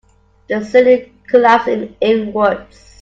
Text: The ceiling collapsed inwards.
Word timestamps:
The 0.47 0.65
ceiling 0.65 1.15
collapsed 1.27 1.89
inwards. 2.01 2.97